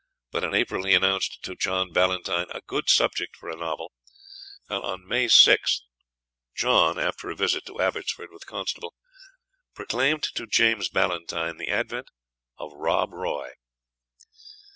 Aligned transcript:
But 0.31 0.43
in 0.43 0.55
April 0.55 0.85
he 0.85 0.95
announced 0.95 1.43
to 1.43 1.55
John 1.55 1.91
Ballantyne 1.93 2.47
"a 2.49 2.61
good 2.61 2.89
subject" 2.89 3.35
for 3.35 3.49
a 3.51 3.55
novel, 3.55 3.91
and 4.67 4.83
on 4.83 5.07
May 5.07 5.27
6, 5.27 5.83
John, 6.55 6.97
after 6.97 7.29
a 7.29 7.35
visit 7.35 7.67
to 7.67 7.79
Abbotsford 7.79 8.31
with 8.31 8.47
Constable, 8.47 8.95
proclaimed 9.75 10.23
to 10.23 10.47
James 10.47 10.89
Ballantyne 10.89 11.57
the 11.57 11.69
advent 11.69 12.07
of 12.57 12.71
"Rob 12.73 13.13
Roy." 13.13 13.51